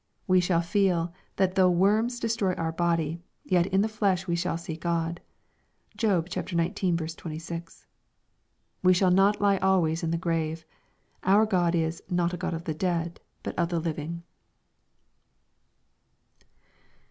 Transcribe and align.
We 0.25 0.39
shall 0.39 0.61
feel 0.63 1.13
that 1.35 1.53
though 1.53 1.69
worms 1.69 2.19
destroy 2.19 2.53
our 2.55 2.71
body, 2.71 3.21
yet 3.45 3.67
in 3.67 3.81
the 3.83 3.87
flesh 3.87 4.25
we 4.25 4.35
shall 4.35 4.57
see 4.57 4.75
God. 4.75 5.21
(Job 5.95 6.27
xix. 6.27 6.51
26.) 7.13 7.85
We 8.81 8.93
shall 8.95 9.11
not 9.11 9.39
lie 9.39 9.57
always 9.57 10.01
in 10.01 10.09
the 10.09 10.17
grave. 10.17 10.65
Our 11.21 11.45
God 11.45 11.75
is" 11.75 12.01
not 12.09 12.33
a 12.33 12.37
God 12.37 12.55
of 12.55 12.63
the 12.63 12.73
dead, 12.73 13.19
but 13.43 13.53
of 13.59 13.69
the 13.69 13.77
living." 13.79 14.23